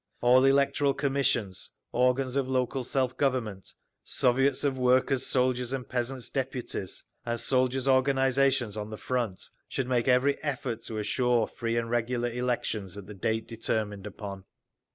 [0.19, 7.03] All electoral commissions, organs of local self government, Soviets of Workers', Soldiers' and Peasants' Deputies,
[7.23, 12.29] and soldiers' organisations on the front should make every effort to assure free and regular
[12.31, 14.45] elections at the date determined upon.